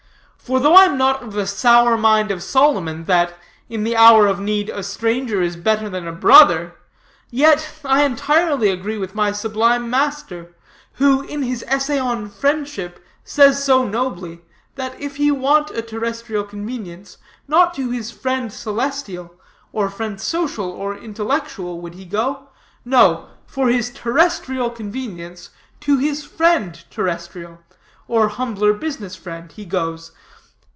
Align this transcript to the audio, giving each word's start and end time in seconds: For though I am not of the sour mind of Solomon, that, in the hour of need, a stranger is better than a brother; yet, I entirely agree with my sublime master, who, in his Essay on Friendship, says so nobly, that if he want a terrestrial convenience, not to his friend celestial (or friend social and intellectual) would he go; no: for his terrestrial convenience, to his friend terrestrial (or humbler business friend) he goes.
For 0.43 0.59
though 0.59 0.73
I 0.73 0.83
am 0.83 0.97
not 0.97 1.23
of 1.23 1.31
the 1.31 1.47
sour 1.47 1.95
mind 1.95 2.29
of 2.29 2.43
Solomon, 2.43 3.05
that, 3.05 3.35
in 3.69 3.85
the 3.85 3.95
hour 3.95 4.27
of 4.27 4.41
need, 4.41 4.69
a 4.69 4.83
stranger 4.83 5.41
is 5.41 5.55
better 5.55 5.87
than 5.87 6.05
a 6.05 6.11
brother; 6.11 6.73
yet, 7.29 7.75
I 7.85 8.03
entirely 8.03 8.67
agree 8.69 8.97
with 8.97 9.15
my 9.15 9.31
sublime 9.31 9.89
master, 9.89 10.53
who, 10.93 11.21
in 11.21 11.43
his 11.43 11.63
Essay 11.69 11.97
on 11.97 12.27
Friendship, 12.27 12.99
says 13.23 13.63
so 13.63 13.87
nobly, 13.87 14.41
that 14.75 14.99
if 14.99 15.15
he 15.15 15.31
want 15.31 15.69
a 15.71 15.81
terrestrial 15.81 16.43
convenience, 16.43 17.17
not 17.47 17.73
to 17.75 17.89
his 17.91 18.11
friend 18.11 18.51
celestial 18.51 19.35
(or 19.71 19.89
friend 19.89 20.19
social 20.19 20.91
and 20.91 21.01
intellectual) 21.01 21.79
would 21.79 21.93
he 21.93 22.03
go; 22.03 22.49
no: 22.83 23.27
for 23.45 23.69
his 23.69 23.89
terrestrial 23.89 24.69
convenience, 24.69 25.51
to 25.79 25.97
his 25.97 26.25
friend 26.25 26.83
terrestrial 26.89 27.59
(or 28.09 28.27
humbler 28.27 28.73
business 28.73 29.15
friend) 29.15 29.53
he 29.53 29.63
goes. 29.63 30.11